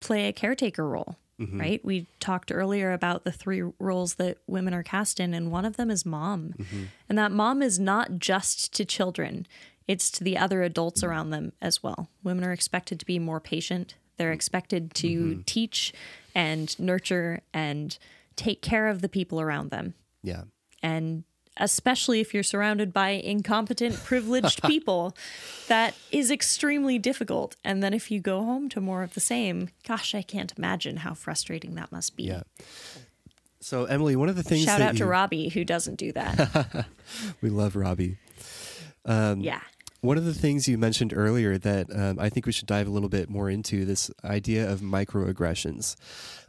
[0.00, 1.16] play a caretaker role.
[1.40, 1.60] Mm-hmm.
[1.60, 1.84] Right?
[1.84, 5.76] We talked earlier about the three roles that women are cast in, and one of
[5.76, 6.54] them is mom.
[6.58, 6.82] Mm-hmm.
[7.08, 9.46] And that mom is not just to children,
[9.88, 12.10] it's to the other adults around them as well.
[12.22, 15.40] Women are expected to be more patient, they're expected to mm-hmm.
[15.46, 15.92] teach
[16.34, 17.98] and nurture and
[18.36, 19.94] take care of the people around them.
[20.22, 20.42] Yeah.
[20.82, 21.24] And
[21.56, 25.16] especially if you're surrounded by incompetent, privileged people,
[25.66, 27.56] that is extremely difficult.
[27.64, 30.98] And then if you go home to more of the same, gosh, I can't imagine
[30.98, 32.24] how frustrating that must be.
[32.24, 32.42] Yeah.
[33.60, 34.98] So, Emily, one of the things shout out you...
[35.00, 36.86] to Robbie who doesn't do that.
[37.40, 38.18] we love Robbie.
[39.04, 39.60] Um, yeah.
[40.00, 42.90] One of the things you mentioned earlier that um, I think we should dive a
[42.90, 45.96] little bit more into this idea of microaggressions.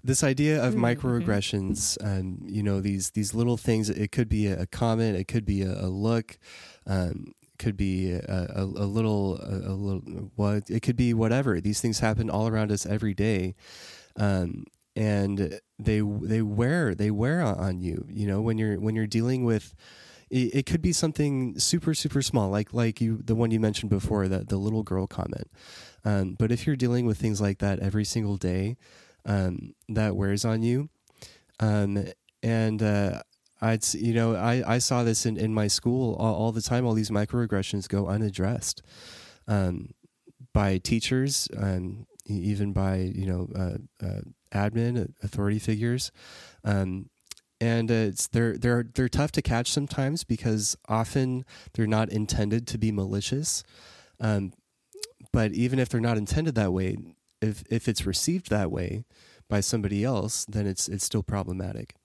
[0.03, 0.85] This idea of mm-hmm.
[0.85, 3.89] microaggressions, um, you know, these these little things.
[3.89, 6.37] It could be a comment, it could be a, a look,
[6.85, 11.59] um, could be a, a, a little, a, little what it could be whatever.
[11.59, 13.55] These things happen all around us every day,
[14.15, 18.05] um, and they they wear they wear on you.
[18.09, 19.73] You know, when you're when you're dealing with
[20.29, 23.89] it, it, could be something super super small like like you the one you mentioned
[23.89, 25.49] before that the little girl comment.
[26.05, 28.77] Um, but if you're dealing with things like that every single day
[29.25, 30.89] um, that wears on you.
[31.59, 32.05] Um,
[32.41, 33.21] and uh,
[33.61, 36.85] I'd you know I, I saw this in, in my school all, all the time
[36.85, 38.81] all these microaggressions go unaddressed
[39.47, 39.89] um,
[40.53, 44.21] by teachers and even by you know uh, uh,
[44.53, 46.11] admin authority figures.
[46.63, 47.09] Um,
[47.61, 52.77] and it's they're they're they're tough to catch sometimes because often they're not intended to
[52.77, 53.63] be malicious.
[54.19, 54.53] Um,
[55.31, 56.97] but even if they're not intended that way,
[57.41, 59.03] if if it's received that way
[59.49, 61.95] by somebody else, then it's it's still problematic.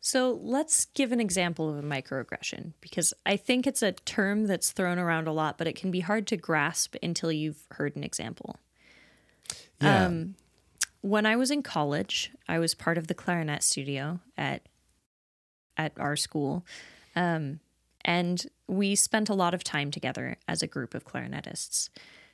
[0.00, 4.70] So let's give an example of a microaggression because I think it's a term that's
[4.70, 8.04] thrown around a lot, but it can be hard to grasp until you've heard an
[8.04, 8.56] example.
[9.80, 10.04] Yeah.
[10.04, 10.34] Um,
[11.00, 14.68] when I was in college, I was part of the clarinet studio at
[15.76, 16.64] at our school.
[17.16, 17.60] Um,
[18.04, 21.88] and we spent a lot of time together as a group of clarinetists.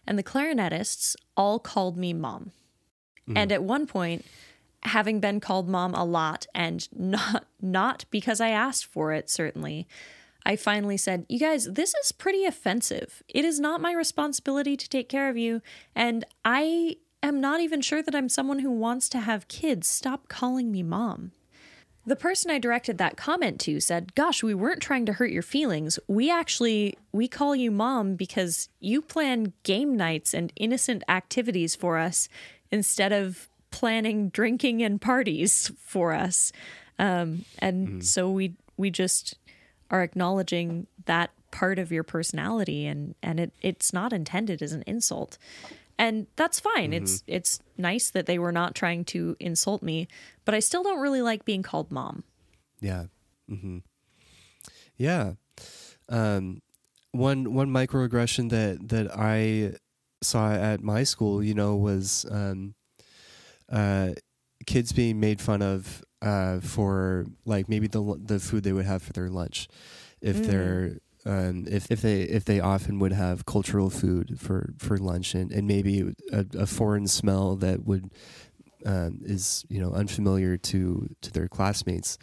[0.07, 2.53] And the clarinetists all called me mom.
[3.29, 3.37] Mm.
[3.37, 4.25] And at one point,
[4.83, 9.87] having been called mom a lot and not not because I asked for it certainly,
[10.45, 13.23] I finally said, "You guys, this is pretty offensive.
[13.29, 15.61] It is not my responsibility to take care of you,
[15.95, 19.87] and I am not even sure that I'm someone who wants to have kids.
[19.87, 21.33] Stop calling me mom."
[22.07, 25.43] The person I directed that comment to said, "Gosh, we weren't trying to hurt your
[25.43, 25.99] feelings.
[26.09, 31.99] We actually we call you mom because you plan game nights and innocent activities for
[31.99, 32.29] us
[32.71, 36.53] instead of planning drinking and parties for us."
[36.99, 38.05] Um, and mm.
[38.05, 39.37] so we we just
[39.91, 44.85] are acknowledging that part of your personality and and it it's not intended as an
[44.87, 45.37] insult
[46.01, 46.93] and that's fine.
[46.93, 47.05] Mm-hmm.
[47.05, 50.09] It's it's nice that they were not trying to insult me,
[50.47, 52.25] but I still don't really like being called mom.
[52.81, 53.05] Yeah.
[53.51, 53.79] Mm-hmm.
[54.97, 55.35] Yeah.
[56.09, 56.63] Um,
[57.13, 59.75] one one microaggression that that I
[60.23, 62.75] saw at my school, you know, was um,
[63.71, 64.13] uh,
[64.67, 69.03] kids being made fun of uh, for like maybe the the food they would have
[69.03, 69.69] for their lunch
[70.23, 70.47] if mm.
[70.47, 75.35] they're um, if, if they if they often would have cultural food for, for lunch
[75.35, 78.11] and, and maybe a, a foreign smell that would
[78.87, 82.17] um, is you know unfamiliar to to their classmates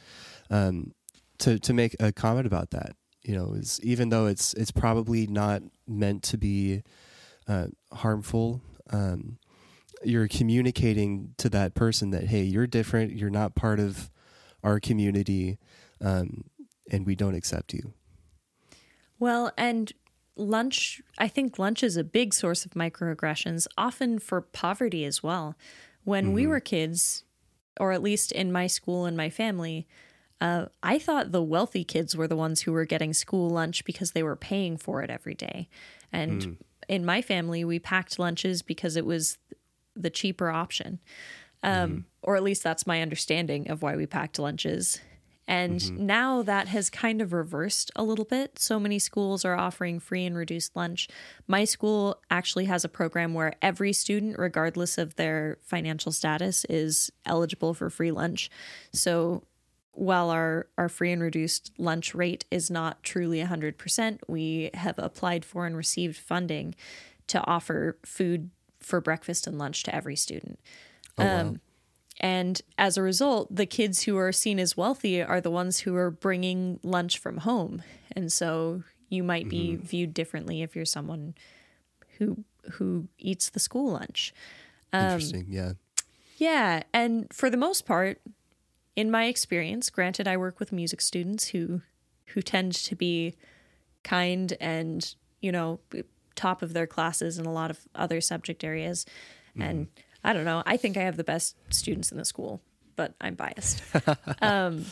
[0.49, 0.93] um,
[1.39, 5.27] to to make a comment about that you know is even though it's it's probably
[5.27, 6.81] not meant to be
[7.47, 9.37] uh, harmful um,
[10.03, 14.09] you're communicating to that person that hey you're different you're not part of
[14.63, 15.59] our community
[16.01, 16.45] um,
[16.91, 17.93] and we don't accept you
[19.19, 19.91] well, and
[20.35, 25.55] lunch, I think lunch is a big source of microaggressions, often for poverty as well.
[26.03, 26.33] When mm-hmm.
[26.33, 27.23] we were kids,
[27.79, 29.87] or at least in my school and my family,
[30.39, 34.11] uh, I thought the wealthy kids were the ones who were getting school lunch because
[34.11, 35.67] they were paying for it every day.
[36.11, 36.57] And mm.
[36.87, 39.37] in my family, we packed lunches because it was
[39.95, 40.99] the cheaper option.
[41.63, 42.03] Um, mm.
[42.21, 44.99] Or at least that's my understanding of why we packed lunches.
[45.47, 46.05] And mm-hmm.
[46.05, 48.59] now that has kind of reversed a little bit.
[48.59, 51.07] So many schools are offering free and reduced lunch.
[51.47, 57.11] My school actually has a program where every student, regardless of their financial status, is
[57.25, 58.49] eligible for free lunch.
[58.91, 59.43] So
[59.93, 65.45] while our, our free and reduced lunch rate is not truly 100%, we have applied
[65.45, 66.75] for and received funding
[67.27, 70.59] to offer food for breakfast and lunch to every student.
[71.17, 71.39] Oh, wow.
[71.39, 71.61] Um,
[72.19, 75.95] and as a result, the kids who are seen as wealthy are the ones who
[75.95, 77.83] are bringing lunch from home.
[78.11, 79.85] And so you might be mm-hmm.
[79.85, 81.35] viewed differently if you're someone
[82.17, 82.43] who
[82.73, 84.33] who eats the school lunch.
[84.91, 85.73] Um, Interesting, yeah.
[86.37, 88.21] Yeah, and for the most part,
[88.95, 91.81] in my experience, granted I work with music students who
[92.27, 93.35] who tend to be
[94.03, 95.79] kind and, you know,
[96.35, 99.05] top of their classes in a lot of other subject areas.
[99.51, 99.61] Mm-hmm.
[99.61, 99.87] And
[100.23, 102.61] I don't know, I think I have the best students in the school,
[102.95, 103.81] but I'm biased.
[104.41, 104.85] um,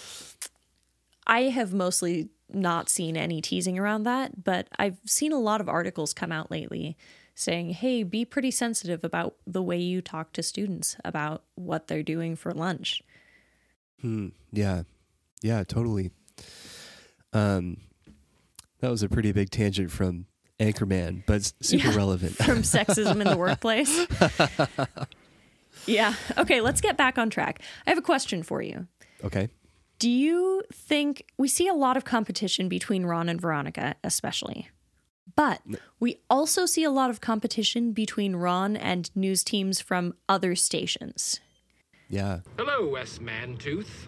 [1.28, 5.68] I have mostly not seen any teasing around that, but I've seen a lot of
[5.68, 6.96] articles come out lately
[7.34, 12.04] saying, hey, be pretty sensitive about the way you talk to students about what they're
[12.04, 13.02] doing for lunch.
[14.02, 14.30] Hmm.
[14.52, 14.84] Yeah.
[15.42, 16.12] Yeah, totally.
[17.34, 17.78] Um,
[18.80, 20.28] that was a pretty big tangent from
[20.60, 22.36] Anchorman, but super yeah, relevant.
[22.46, 24.08] from sexism in the workplace.
[25.86, 26.14] yeah.
[26.38, 27.62] Okay, let's get back on track.
[27.86, 28.88] I have a question for you.
[29.24, 29.50] Okay.
[30.00, 34.70] Do you think we see a lot of competition between Ron and Veronica, especially?
[35.36, 35.62] But
[36.00, 41.40] we also see a lot of competition between Ron and news teams from other stations.
[42.10, 42.42] Yeah.
[42.58, 44.08] Hello, Wes Mantooth.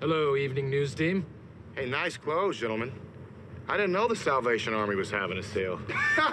[0.00, 1.26] Hello, evening news team.
[1.74, 2.92] Hey, nice clothes, gentlemen.
[3.70, 5.78] I didn't know the Salvation Army was having a sale.
[5.86, 6.32] Am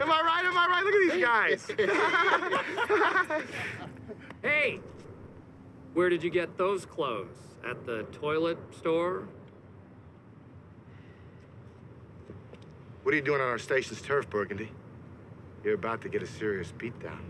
[0.00, 0.44] I right?
[0.44, 0.84] Am I right?
[0.84, 1.68] Look at these guys.
[4.42, 4.80] hey,
[5.92, 7.36] where did you get those clothes?
[7.64, 9.28] At the toilet store?
[13.04, 14.72] What are you doing on our station's turf, Burgundy?
[15.62, 17.20] You're about to get a serious beatdown.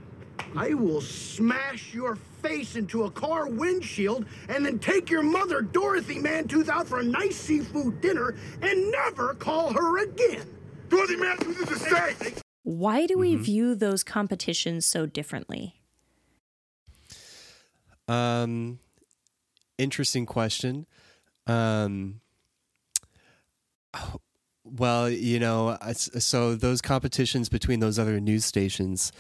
[0.57, 6.17] I will smash your face into a car windshield and then take your mother, Dorothy
[6.17, 10.47] Mantooth, out for a nice seafood dinner and never call her again.
[10.89, 12.39] Dorothy Mantooth is a steak!
[12.63, 13.43] Why do we mm-hmm.
[13.43, 15.81] view those competitions so differently?
[18.09, 18.79] Um,
[19.79, 20.87] interesting question.
[21.47, 22.21] Um,
[24.65, 29.13] well, you know, so those competitions between those other news stations,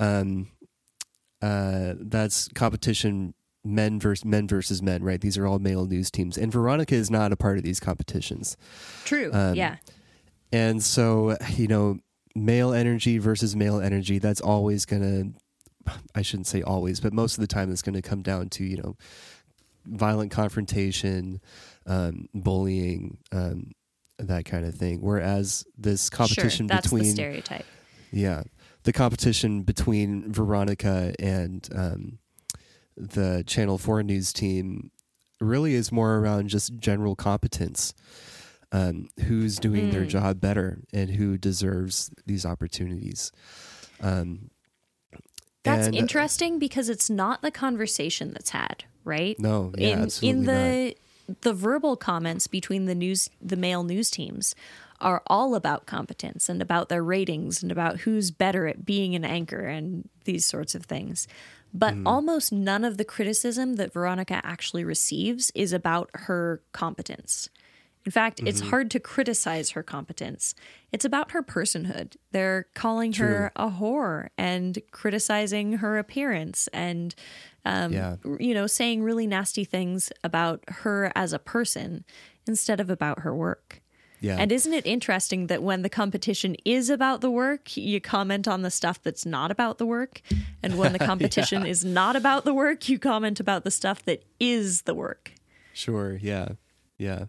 [0.00, 0.48] um,
[1.40, 5.20] uh, that's competition men versus men versus men, right?
[5.20, 8.56] These are all male news teams, and Veronica is not a part of these competitions.
[9.04, 9.30] True.
[9.32, 9.76] Um, yeah.
[10.52, 11.98] And so, you know,
[12.34, 14.18] male energy versus male energy.
[14.18, 15.24] That's always gonna.
[16.14, 18.64] I shouldn't say always, but most of the time, it's going to come down to
[18.64, 18.96] you know,
[19.86, 21.40] violent confrontation,
[21.86, 23.72] um, bullying, um,
[24.18, 25.00] that kind of thing.
[25.00, 27.66] Whereas this competition sure, that's between the stereotype.
[28.12, 28.42] Yeah,
[28.82, 32.18] the competition between Veronica and um,
[32.96, 34.90] the Channel Four news team
[35.40, 37.94] really is more around just general competence.
[38.72, 39.90] Um, who's doing mm.
[39.90, 43.32] their job better and who deserves these opportunities.
[44.00, 44.50] Um,
[45.62, 49.38] that's and, interesting because it's not the conversation that's had, right?
[49.38, 50.94] No, yeah, in, absolutely in the
[51.28, 51.40] not.
[51.42, 54.54] the verbal comments between the news the male news teams
[55.00, 59.24] are all about competence and about their ratings and about who's better at being an
[59.24, 61.26] anchor and these sorts of things.
[61.72, 62.02] But mm.
[62.06, 67.48] almost none of the criticism that Veronica actually receives is about her competence.
[68.04, 68.46] In fact, mm-hmm.
[68.46, 70.54] it's hard to criticize her competence.
[70.90, 72.16] It's about her personhood.
[72.32, 73.26] They're calling True.
[73.26, 77.14] her a whore and criticizing her appearance and,
[77.64, 78.16] um, yeah.
[78.38, 82.04] you know, saying really nasty things about her as a person
[82.46, 83.79] instead of about her work.
[84.20, 84.36] Yeah.
[84.38, 88.62] And isn't it interesting that when the competition is about the work, you comment on
[88.62, 90.20] the stuff that's not about the work?
[90.62, 91.68] And when the competition yeah.
[91.70, 95.32] is not about the work, you comment about the stuff that is the work?
[95.72, 96.18] Sure.
[96.20, 96.50] Yeah.
[96.98, 97.26] Yeah.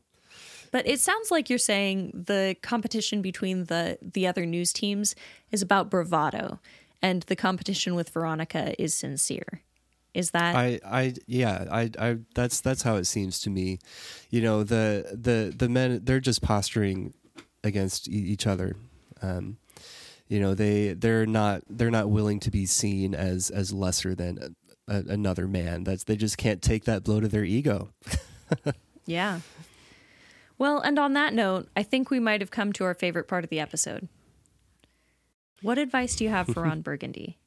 [0.71, 5.15] But it sounds like you're saying the competition between the the other news teams
[5.51, 6.59] is about bravado
[7.01, 9.63] and the competition with Veronica is sincere.
[10.13, 13.79] Is that I I yeah I I that's that's how it seems to me.
[14.29, 17.13] You know the the the men they're just posturing
[17.63, 18.75] against e- each other.
[19.21, 19.57] Um,
[20.27, 24.55] you know they they're not they're not willing to be seen as as lesser than
[24.87, 25.83] a, a, another man.
[25.83, 27.89] That's they just can't take that blow to their ego.
[29.05, 29.39] yeah.
[30.57, 33.43] Well, and on that note, I think we might have come to our favorite part
[33.43, 34.07] of the episode.
[35.61, 37.37] What advice do you have for Ron Burgundy?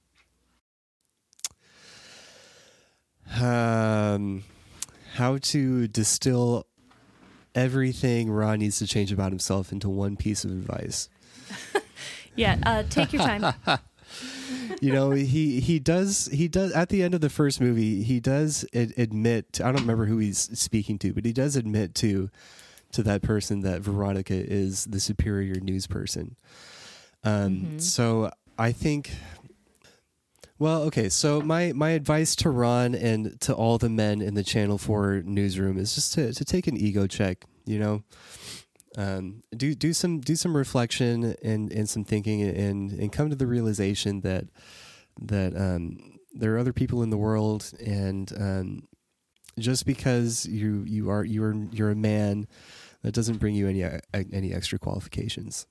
[3.40, 4.44] Um,
[5.14, 6.66] how to distill
[7.54, 11.08] everything Ron needs to change about himself into one piece of advice.
[12.36, 13.54] yeah, uh, take your time.
[14.80, 18.20] you know, he he does he does at the end of the first movie he
[18.20, 19.60] does ad- admit.
[19.60, 22.30] I don't remember who he's speaking to, but he does admit to
[22.92, 26.36] to that person that Veronica is the superior news person.
[27.24, 27.78] Um, mm-hmm.
[27.78, 29.10] So I think
[30.58, 31.08] well, okay.
[31.08, 35.22] So my my advice to Ron and to all the men in the Channel Four
[35.24, 37.44] newsroom is just to to take an ego check.
[37.66, 38.02] you know,
[38.96, 43.36] um, do do some do some reflection and and some thinking and and come to
[43.36, 44.46] the realization that
[45.20, 48.88] that um, there are other people in the world and um,
[49.58, 52.46] just because you you are you're you're a man
[53.02, 53.84] that doesn't bring you any
[54.32, 55.66] any extra qualifications.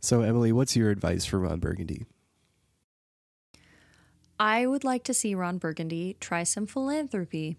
[0.00, 2.06] So Emily, what's your advice for Ron Burgundy?
[4.38, 7.56] I would like to see Ron Burgundy try some philanthropy.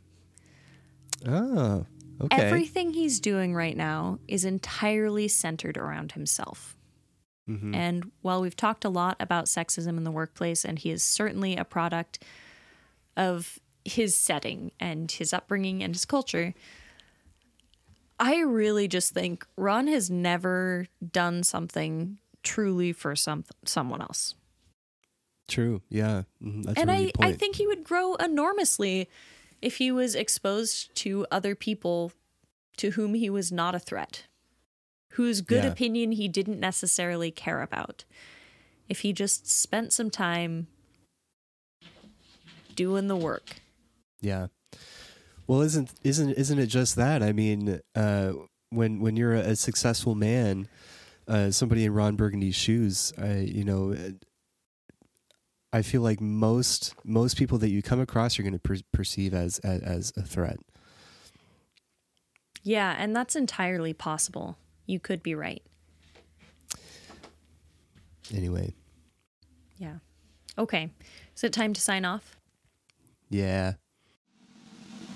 [1.28, 1.86] Oh,
[2.22, 2.36] okay.
[2.38, 6.78] Everything he's doing right now is entirely centered around himself.
[7.50, 7.74] Mm-hmm.
[7.74, 11.56] And while we've talked a lot about sexism in the workplace, and he is certainly
[11.58, 12.24] a product
[13.18, 16.54] of his setting and his upbringing and his culture,
[18.20, 24.36] I really just think Ron has never done something truly for some someone else.
[25.50, 25.82] True.
[25.90, 26.24] Yeah.
[26.44, 26.70] Mm-hmm.
[26.78, 29.10] And really I, I think he would grow enormously
[29.62, 32.14] if he was exposed to other people
[32.78, 34.24] to whom he was not a threat,
[35.14, 35.72] whose good yeah.
[35.72, 38.06] opinion he didn't necessarily care about.
[38.88, 40.68] If he just spent some time
[42.76, 43.58] doing the work.
[44.22, 44.48] Yeah.
[45.46, 47.22] Well, isn't isn't isn't it just that?
[47.22, 48.34] I mean, uh,
[48.70, 50.68] when when you're a, a successful man,
[51.28, 53.96] uh, somebody in Ron Burgundy's shoes, uh, you know,
[55.72, 59.34] I feel like most most people that you come across you're going to per- perceive
[59.34, 60.58] as, as as a threat.
[62.64, 64.58] Yeah, and that's entirely possible.
[64.86, 65.62] You could be right.
[68.34, 68.74] Anyway.
[69.78, 69.96] Yeah.
[70.58, 70.90] Okay.
[71.36, 72.36] Is it time to sign off?
[73.30, 73.74] Yeah.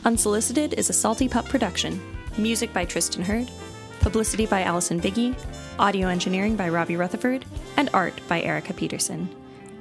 [0.06, 2.00] Unsolicited is a Salty Pup production.
[2.38, 3.50] Music by Tristan Hurd,
[4.00, 5.38] publicity by Allison Biggie,
[5.80, 7.46] audio engineering by Robbie Rutherford,
[7.78, 9.30] and art by Erica Peterson.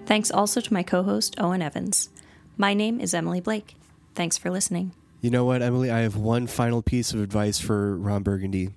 [0.07, 2.11] Thanks also to my co host, Owen Evans.
[2.57, 3.77] My name is Emily Blake.
[4.15, 4.93] Thanks for listening.
[5.21, 5.91] You know what, Emily?
[5.91, 8.71] I have one final piece of advice for Ron Burgundy.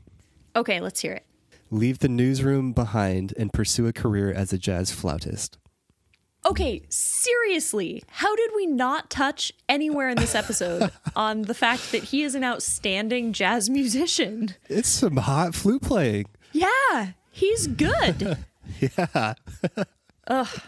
[0.56, 1.26] Okay, let's hear it.
[1.72, 5.58] Leave the newsroom behind and pursue a career as a jazz flautist.
[6.46, 12.04] Okay, seriously, how did we not touch anywhere in this episode on the fact that
[12.04, 14.54] he is an outstanding jazz musician?
[14.70, 16.28] It's some hot flute playing.
[16.54, 18.38] Yeah, he's good.
[18.80, 19.34] yeah.
[20.28, 20.62] Ugh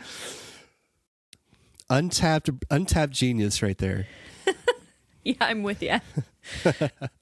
[1.90, 4.08] untapped untapped genius right there.
[5.24, 6.00] yeah, I'm with you.